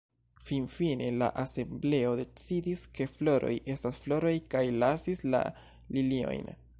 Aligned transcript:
Finfine 0.51 1.09
la 1.21 1.25
asembleo 1.41 2.15
decidis, 2.21 2.85
ke 2.99 3.07
floroj 3.17 3.53
estas 3.75 4.01
floroj 4.07 4.35
kaj 4.55 4.65
lasis 4.85 5.23
la 5.35 5.43
liliojn. 5.99 6.55